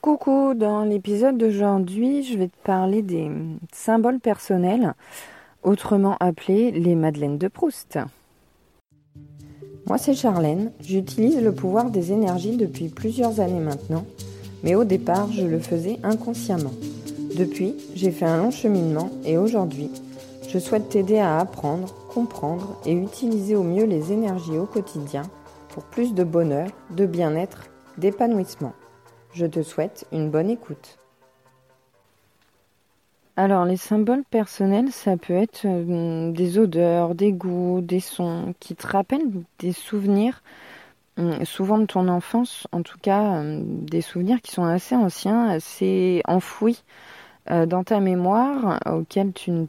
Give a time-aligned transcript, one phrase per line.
[0.00, 3.30] Coucou, dans l'épisode d'aujourd'hui, je vais te parler des
[3.70, 4.94] symboles personnels,
[5.62, 7.98] autrement appelés les Madeleines de Proust.
[9.86, 10.72] Moi, c'est Charlène.
[10.80, 14.06] J'utilise le pouvoir des énergies depuis plusieurs années maintenant,
[14.62, 16.72] mais au départ, je le faisais inconsciemment.
[17.36, 19.90] Depuis, j'ai fait un long cheminement et aujourd'hui,
[20.48, 25.24] je souhaite t'aider à apprendre, comprendre et utiliser au mieux les énergies au quotidien
[25.68, 27.66] pour plus de bonheur, de bien-être,
[27.98, 28.72] d'épanouissement.
[29.32, 30.98] Je te souhaite une bonne écoute.
[33.36, 38.74] Alors les symboles personnels, ça peut être euh, des odeurs, des goûts, des sons qui
[38.74, 40.42] te rappellent des souvenirs,
[41.18, 45.48] euh, souvent de ton enfance, en tout cas euh, des souvenirs qui sont assez anciens,
[45.48, 46.82] assez enfouis
[47.48, 49.66] dans ta mémoire, auxquels tu ne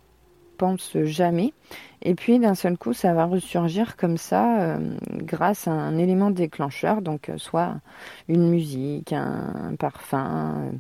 [1.04, 1.54] jamais.
[2.02, 4.78] Et puis d'un seul coup, ça va ressurgir comme ça
[5.18, 7.76] grâce à un élément déclencheur, donc soit
[8.28, 10.72] une musique, un parfum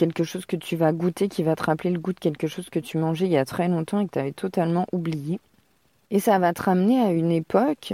[0.00, 2.70] quelque chose que tu vas goûter qui va te rappeler le goût de quelque chose
[2.70, 5.40] que tu mangeais il y a très longtemps et que tu avais totalement oublié.
[6.10, 7.92] Et ça va te ramener à une époque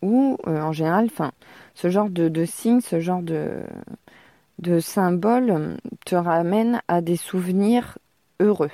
[0.00, 1.32] où, euh, en général, enfin,
[1.74, 3.64] ce genre de, de signe, ce genre de,
[4.60, 7.98] de symbole te ramène à des souvenirs
[8.40, 8.70] heureux.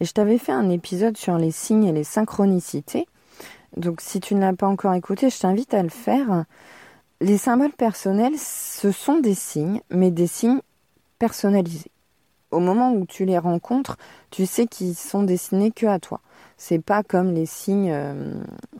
[0.00, 3.06] Et je t'avais fait un épisode sur les signes et les synchronicités.
[3.76, 6.44] Donc si tu ne l'as pas encore écouté, je t'invite à le faire.
[7.20, 10.60] Les symboles personnels, ce sont des signes, mais des signes
[11.18, 11.90] personnalisés
[12.54, 13.96] au moment où tu les rencontres,
[14.30, 16.20] tu sais qu'ils sont destinés que à toi.
[16.56, 18.34] C'est pas comme les signes, euh,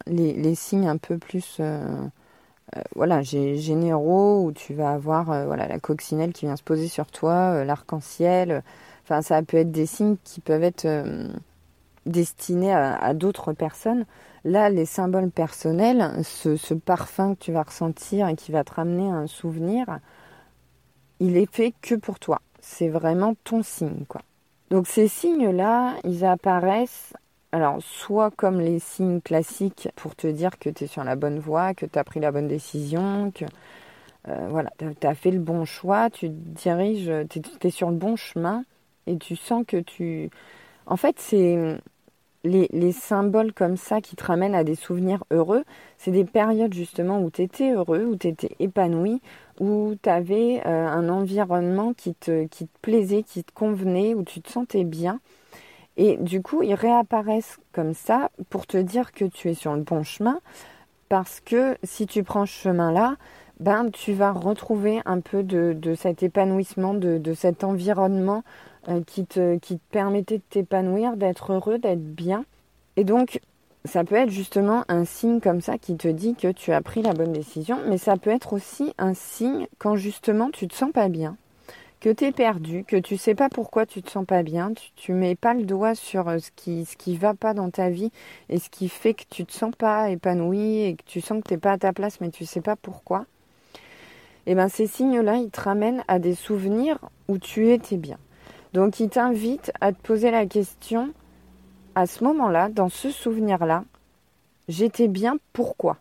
[0.07, 1.83] les, signes un peu plus, euh,
[2.77, 7.07] euh, voilà, généraux où tu vas avoir, voilà, la coccinelle qui vient se poser sur
[7.07, 8.62] toi, l'arc-en-ciel.
[9.05, 10.87] Enfin, ça peut être des signes qui peuvent être
[12.07, 14.07] destinés à, d'autres personnes.
[14.45, 18.75] Là, les symboles personnels, ce, ce, parfum que tu vas ressentir et qui va te
[18.75, 20.01] ramener un souvenir,
[21.21, 24.23] il est fait que pour toi c'est vraiment ton signe, quoi.
[24.71, 27.13] Donc ces signes-là, ils apparaissent,
[27.53, 31.39] alors soit comme les signes classiques pour te dire que tu es sur la bonne
[31.39, 33.45] voie, que tu as pris la bonne décision, que
[34.29, 38.17] euh, voilà, tu as fait le bon choix, tu diriges, tu es, sur le bon
[38.17, 38.64] chemin
[39.07, 40.31] et tu sens que tu...
[40.87, 41.79] En fait, c'est
[42.45, 45.65] les, les, symboles comme ça qui te ramènent à des souvenirs heureux,
[45.97, 49.23] c'est des périodes justement où tu étais heureux, où tu étais épanoui,
[49.61, 54.23] où tu avais euh, un environnement qui te, qui te plaisait, qui te convenait, où
[54.23, 55.20] tu te sentais bien.
[55.97, 59.83] Et du coup, ils réapparaissent comme ça pour te dire que tu es sur le
[59.83, 60.41] bon chemin,
[61.09, 63.17] parce que si tu prends ce chemin-là,
[63.61, 68.43] ben, tu vas retrouver un peu de, de cet épanouissement, de, de cet environnement
[68.89, 72.45] euh, qui, te, qui te permettait de t'épanouir, d'être heureux, d'être bien.
[72.96, 73.40] Et donc,
[73.84, 77.02] ça peut être justement un signe comme ça qui te dit que tu as pris
[77.02, 80.90] la bonne décision, mais ça peut être aussi un signe quand justement tu te sens
[80.90, 81.36] pas bien,
[82.00, 85.12] que tu es perdu, que tu sais pas pourquoi tu te sens pas bien, tu,
[85.12, 87.90] ne mets pas le doigt sur euh, ce qui ce qui va pas dans ta
[87.90, 88.11] vie
[88.48, 91.48] et ce qui fait que tu te sens pas épanoui et que tu sens que
[91.48, 93.27] tu n'es pas à ta place mais tu sais pas pourquoi.
[94.46, 98.18] Et eh ben ces signes-là, ils te ramènent à des souvenirs où tu étais bien.
[98.74, 101.14] Donc il t'invite à te poser la question,
[101.95, 103.85] à ce moment-là, dans ce souvenir-là,
[104.68, 105.98] j'étais bien pourquoi?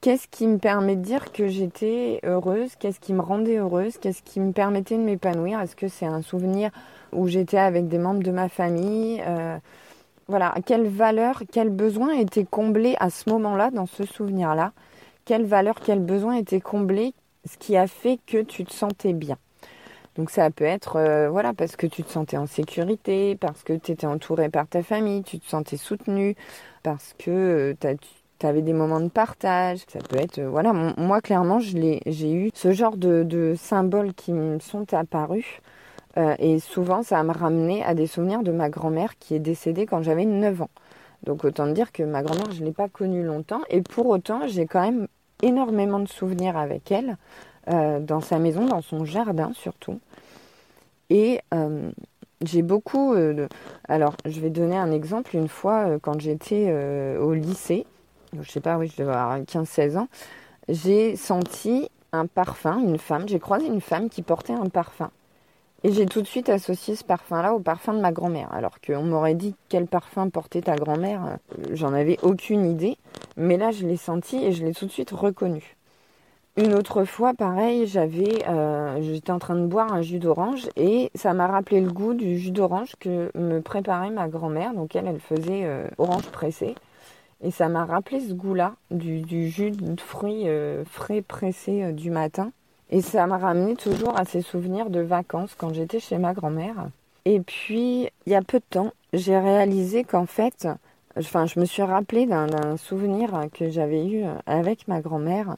[0.00, 2.76] Qu'est-ce qui me permet de dire que j'étais heureuse?
[2.76, 3.98] Qu'est-ce qui me rendait heureuse?
[3.98, 5.60] Qu'est-ce qui me permettait de m'épanouir?
[5.60, 6.70] Est-ce que c'est un souvenir
[7.12, 9.22] où j'étais avec des membres de ma famille?
[9.26, 9.58] Euh,
[10.28, 14.72] Voilà, quelle valeur, quel besoin était comblé à ce moment-là, dans ce souvenir-là?
[15.26, 17.14] Quelle valeur, quel besoin était comblé
[17.46, 19.38] Ce qui a fait que tu te sentais bien?
[20.18, 23.72] Donc ça peut être, euh, voilà, parce que tu te sentais en sécurité, parce que
[23.72, 26.34] tu étais entouré par ta famille, tu te sentais soutenu,
[26.82, 27.30] parce que
[27.84, 27.96] euh,
[28.40, 29.78] tu avais des moments de partage.
[29.86, 34.58] Ça peut être, euh, voilà, moi clairement, j'ai eu ce genre de, symboles qui me
[34.58, 35.60] sont apparus.
[36.40, 40.02] et souvent, ça m'a ramené à des souvenirs de ma grand-mère qui est décédée quand
[40.02, 40.70] j'avais 9 ans.
[41.22, 43.60] Donc autant dire que ma grand-mère, je ne l'ai pas connue longtemps.
[43.70, 45.06] Et pour autant, j'ai quand même
[45.42, 47.16] énormément de souvenirs avec elle,
[47.66, 50.00] dans sa maison, dans son jardin surtout.
[51.10, 51.90] Et euh,
[52.44, 53.14] j'ai beaucoup...
[53.14, 53.48] Euh,
[53.88, 55.36] alors, je vais donner un exemple.
[55.36, 56.72] Une fois, euh, quand j'étais
[57.18, 57.86] au lycée,
[58.38, 60.08] je sais pas, oui, je devais avoir 15-16 ans,
[60.68, 63.28] j'ai senti un parfum, une femme.
[63.28, 65.10] J'ai croisé une femme qui portait un parfum.
[65.84, 68.52] Et j'ai tout de suite associé ce parfum-là au parfum de ma grand-mère.
[68.52, 71.38] Alors qu'on m'aurait dit quel parfum portait ta grand-mère,
[71.72, 72.96] j'en avais aucune idée.
[73.36, 75.77] Mais là, je l'ai senti et je l'ai tout de suite reconnu.
[76.58, 81.08] Une autre fois, pareil, j'avais, euh, j'étais en train de boire un jus d'orange et
[81.14, 84.74] ça m'a rappelé le goût du jus d'orange que me préparait ma grand-mère.
[84.74, 86.74] Donc elle, elle faisait euh, orange pressé
[87.44, 92.50] et ça m'a rappelé ce goût-là du, jus de fruits euh, frais pressé du matin.
[92.90, 96.88] Et ça m'a ramené toujours à ces souvenirs de vacances quand j'étais chez ma grand-mère.
[97.24, 100.66] Et puis, il y a peu de temps, j'ai réalisé qu'en fait,
[101.14, 105.56] je me suis rappelé d'un souvenir que j'avais eu avec ma grand-mère.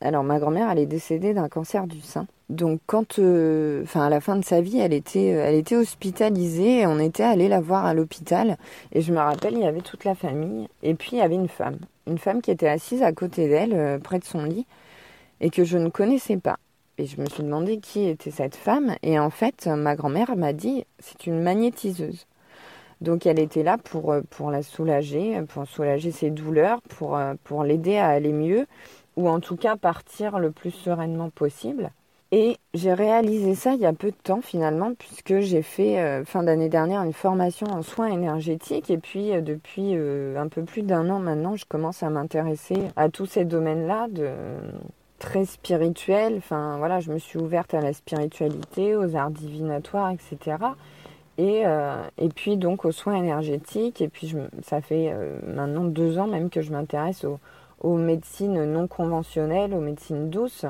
[0.00, 2.26] Alors, ma grand-mère, elle est décédée d'un cancer du sein.
[2.50, 6.80] Donc, quand, euh, enfin, à la fin de sa vie, elle était, elle était hospitalisée.
[6.80, 8.58] Et on était allé la voir à l'hôpital.
[8.92, 10.68] Et je me rappelle, il y avait toute la famille.
[10.82, 13.72] Et puis, il y avait une femme, une femme qui était assise à côté d'elle,
[13.74, 14.66] euh, près de son lit,
[15.40, 16.58] et que je ne connaissais pas.
[16.98, 18.94] Et je me suis demandé qui était cette femme.
[19.02, 22.26] Et en fait, ma grand-mère m'a dit, c'est une magnétiseuse.
[23.00, 27.34] Donc elle était là pour, euh, pour la soulager, pour soulager ses douleurs, pour, euh,
[27.44, 28.66] pour l'aider à aller mieux,
[29.16, 31.90] ou en tout cas partir le plus sereinement possible.
[32.32, 36.24] Et j'ai réalisé ça il y a peu de temps finalement, puisque j'ai fait euh,
[36.24, 41.08] fin d'année dernière une formation en soins énergétiques, et puis depuis un peu plus d'un
[41.08, 44.30] an maintenant, je commence à m'intéresser à tous ces domaines-là de
[45.18, 46.34] très spirituel.
[46.38, 50.56] Enfin, voilà, je me suis ouverte à la spiritualité, aux arts divinatoires, etc.
[51.38, 54.00] Et, euh, et puis donc aux soins énergétiques.
[54.00, 57.38] Et puis ça fait euh, maintenant deux ans même que je m'intéresse aux,
[57.80, 60.66] aux, médecines non conventionnelles, aux médecines douces.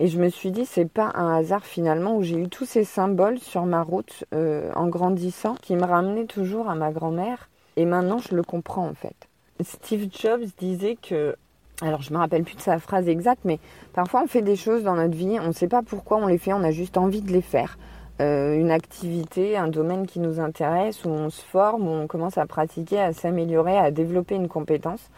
[0.00, 2.84] Et je me suis dit, c'est pas un hasard finalement où j'ai eu tous ces
[2.84, 7.48] symboles sur ma route euh, en grandissant qui me ramenaient toujours à ma grand-mère.
[7.76, 9.14] Et maintenant, je le comprends en fait.
[9.60, 11.36] Steve Jobs disait que
[11.80, 13.58] alors je me rappelle plus de sa phrase exacte, mais
[13.92, 16.38] parfois on fait des choses dans notre vie, on ne sait pas pourquoi on les
[16.38, 17.78] fait, on a juste envie de les faire.
[18.20, 22.38] Euh, une activité, un domaine qui nous intéresse, où on se forme, où on commence
[22.38, 25.10] à pratiquer, à s'améliorer, à développer une compétence.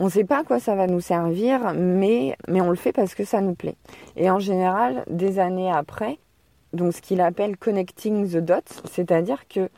[0.00, 3.14] On ne sait pas à quoi ça va nous servir, mais, on le fait parce
[3.14, 3.76] que ça nous plaît.
[4.16, 6.18] Et en général, des années après,
[6.72, 9.68] donc ce qu'il appelle connecting the dots, c'est-à-dire que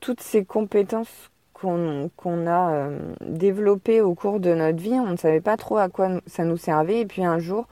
[0.00, 4.92] toutes ces compétences qu'on a euh, développé au cours de notre vie.
[4.92, 7.00] On ne savait pas trop à quoi ça nous servait.
[7.00, 7.66] Et puis un jour,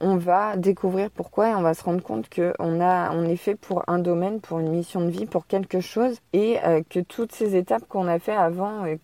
[0.00, 3.82] on va découvrir pourquoi et on va se rendre compte qu'on on est fait pour
[3.88, 6.18] un domaine, pour une mission de vie, pour quelque chose.
[6.32, 8.98] Et euh, que toutes ces étapes qu'on a fait avant et,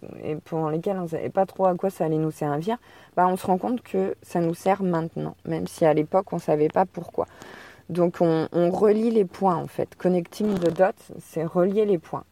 [0.44, 2.76] pour lesquelles on ne savait pas trop à quoi ça allait nous servir,
[3.16, 5.36] bah, on se rend compte que ça nous sert maintenant.
[5.44, 7.26] Même si à l'époque, on ne savait pas pourquoi.
[7.88, 9.94] Donc on, relie les points en fait.
[9.96, 12.24] Connecting the dots, c'est relier les points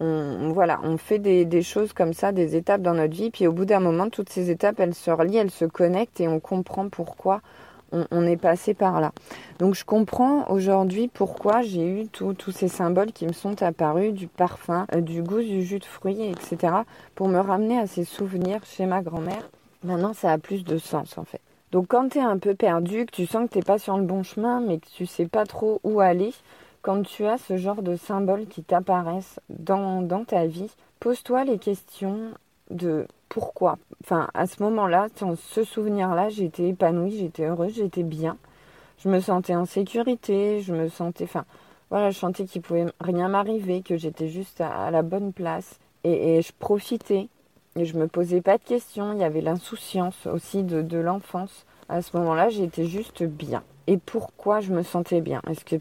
[0.00, 3.52] on, voilà, on fait des, choses comme ça, des étapes dans notre vie, puis au
[3.52, 6.88] bout d'un moment, toutes ces étapes, elles se relient, elles se connectent et on comprend
[6.88, 7.40] pourquoi
[7.92, 9.12] on, est passé par là.
[9.58, 14.28] Donc je comprends aujourd'hui pourquoi j'ai eu tous ces symboles qui me sont apparus, du
[14.28, 16.74] parfum, euh, du goût du jus de fruits, etc.,
[17.14, 19.48] pour me ramener à ces souvenirs chez ma grand-mère.
[19.84, 21.40] Maintenant, ça a plus de sens en fait.
[21.70, 23.96] Donc quand tu es un peu perdu, que tu sens que tu n'es pas sur
[23.98, 26.32] le bon chemin, mais que tu sais pas trop où aller,
[26.82, 30.70] quand tu as ce genre de symboles qui t'apparaissent dans, dans ta vie,
[31.00, 32.32] pose-toi les questions
[32.70, 33.78] de pourquoi.
[34.04, 38.36] Enfin, à ce moment-là, dans ce souvenir-là, j'étais épanouie, j'étais heureuse, j'étais bien.
[38.98, 41.44] Je me sentais en sécurité, je me sentais, enfin,
[41.90, 45.78] voilà, je sentais qu'il pouvait rien m'arriver, que j'étais juste à, la bonne place.
[46.04, 47.28] Et, je profitais.
[47.76, 49.12] Et je me posais pas de questions.
[49.12, 51.66] Il y avait l'insouciance aussi de, de l'enfance.
[51.88, 55.40] À ce moment-là, j'étais juste bien et pourquoi je me sentais bien?
[55.48, 55.76] Est-ce que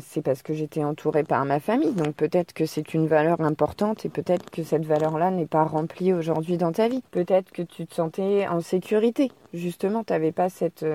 [0.00, 1.92] c'est parce que j'étais entourée par ma famille?
[1.92, 6.14] Donc peut-être que c'est une valeur importante et peut-être que cette valeur-là n'est pas remplie
[6.14, 7.02] aujourd'hui dans ta vie.
[7.10, 9.30] Peut-être que tu te sentais en sécurité.
[9.52, 10.86] Justement, tu n'avais pas cette...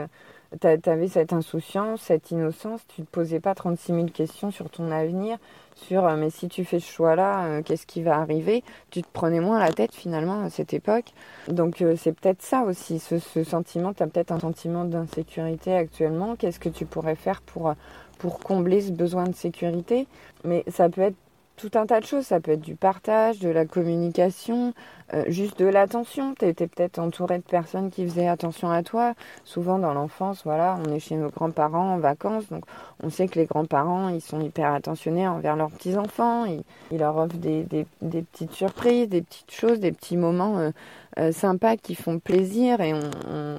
[0.63, 4.69] Euh, avais cette insouciance, cette innocence, tu ne te posais pas 36 000 questions sur
[4.69, 5.37] ton avenir,
[5.75, 8.63] sur euh, mais si tu fais ce choix-là, euh, qu'est-ce qui va arriver?
[8.91, 11.05] Tu te prenais moins la tête finalement à cette époque.
[11.47, 15.75] Donc euh, c'est peut-être ça aussi, ce, ce sentiment, tu as peut-être un sentiment d'insécurité
[15.75, 16.35] actuellement.
[16.35, 17.73] Qu'est-ce que tu pourrais faire pour,
[18.17, 20.07] pour combler ce besoin de sécurité?
[20.43, 21.17] Mais ça peut être
[21.55, 22.25] tout un tas de choses.
[22.25, 24.73] Ça peut être du partage, de la communication,
[25.13, 26.35] euh, juste de l'attention.
[26.35, 29.13] Tu étais peut-être entouré de personnes qui faisaient attention à toi.
[29.43, 32.65] Souvent dans l'enfance, voilà, on est chez nos grands-parents en vacances, donc
[33.03, 36.45] on sait que les grands-parents, ils sont hyper attentionnés envers leurs petits-enfants.
[36.45, 36.63] Ils,
[36.97, 40.71] leur offrent des, des, petites surprises, des petites choses, des petits moments euh,
[41.19, 43.57] euh, sympas qui font plaisir et on, on,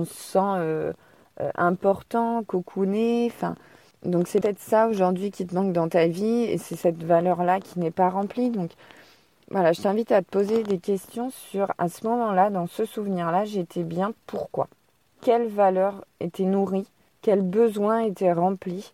[0.00, 0.94] on se sent
[1.56, 3.26] important, cocooné.
[3.26, 3.56] Enfin,
[4.04, 7.60] donc c'est peut-être ça aujourd'hui qui te manque dans ta vie et c'est cette valeur-là
[7.60, 8.50] qui n'est pas remplie.
[8.50, 8.70] Donc
[9.50, 13.44] voilà, je t'invite à te poser des questions sur à ce moment-là, dans ce souvenir-là,
[13.44, 14.68] j'étais bien, pourquoi?
[15.20, 16.88] Quelles valeurs étaient nourries
[17.22, 18.92] Quels besoins étaient remplis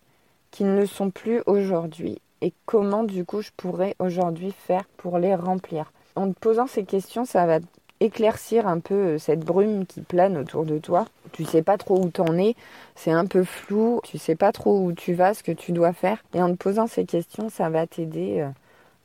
[0.50, 2.20] qui ne le sont plus aujourd'hui?
[2.40, 5.92] Et comment du coup je pourrais aujourd'hui faire pour les remplir?
[6.16, 7.58] En te posant ces questions, ça va
[8.00, 11.06] éclaircir un peu euh, cette brume qui plane autour de toi.
[11.32, 12.56] Tu sais pas trop où t'en es,
[12.94, 15.92] c'est un peu flou, tu sais pas trop où tu vas, ce que tu dois
[15.92, 16.22] faire.
[16.34, 18.46] Et en te posant ces questions, ça va t'aider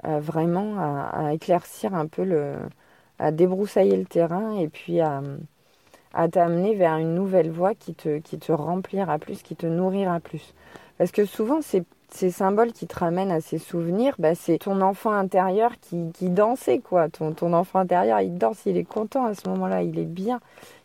[0.06, 2.56] euh, vraiment à, éclaircir un peu le,
[3.20, 5.22] à débroussailler le terrain et puis à,
[6.14, 10.20] à t'amener vers une nouvelle voie qui te, qui te remplira plus, qui te nourrira
[10.20, 10.54] plus.
[10.98, 11.84] Parce que souvent, ces,
[12.32, 16.80] symboles qui te ramènent à ces souvenirs, bah, c'est ton enfant intérieur qui, qui dansait,
[16.80, 17.10] quoi.
[17.10, 20.40] Ton, ton enfant intérieur, il danse, il est content à ce moment-là, il est bien,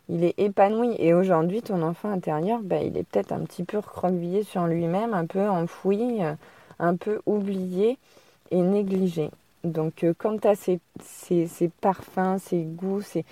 [0.09, 0.97] il est épanoui.
[0.99, 5.15] Et aujourd'hui, ton enfant intérieur, bah, il est peut-être un petit peu recroquevillé sur lui-même,
[5.15, 6.35] un peu enfoui, euh,
[6.81, 7.99] un peu oublié
[8.51, 9.31] et négligé.
[9.65, 13.25] Donc euh, quand tu as ces, ces, parfums, ces goûts, ces...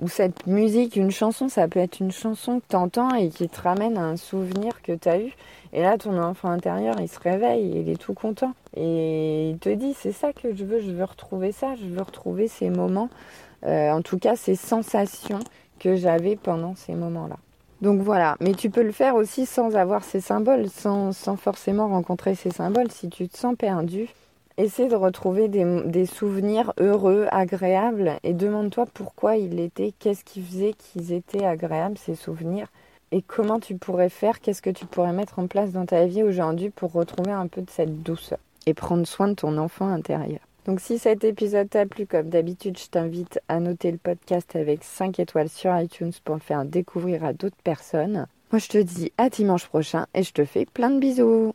[0.00, 3.48] ou cette musique, une chanson, ça peut être une chanson que tu entends et qui
[3.48, 5.32] te ramène à un souvenir que tu as eu.
[5.72, 8.52] Et là, ton enfant intérieur, il se réveille, il est tout content.
[8.76, 12.02] Et il te dit, c'est ça que je veux, je veux retrouver ça, je veux
[12.02, 13.10] retrouver ces moments,
[13.64, 15.40] euh, en tout cas ces sensations
[15.78, 17.36] que j'avais pendant ces moments-là.
[17.82, 21.88] Donc voilà, mais tu peux le faire aussi sans avoir ces symboles, sans, sans forcément
[21.88, 22.90] rencontrer ces symboles.
[22.90, 24.08] Si tu te sens perdu,
[24.58, 30.72] Essaie de retrouver des, souvenirs heureux, agréables et demande-toi pourquoi ils l'étaient, qu'est-ce qui faisait
[30.72, 32.68] qu'ils étaient agréables ces souvenirs
[33.12, 36.22] et comment tu pourrais faire, qu'est-ce que tu pourrais mettre en place dans ta vie
[36.22, 40.40] aujourd'hui pour retrouver un peu de cette douceur et prendre soin de ton enfant intérieur.
[40.64, 44.82] Donc si cet épisode t'a plu, comme d'habitude, je t'invite à noter le podcast avec
[44.82, 48.26] 5 étoiles sur iTunes pour le faire découvrir à d'autres personnes.
[48.50, 51.54] Moi je te dis à dimanche prochain et je te fais plein de bisous.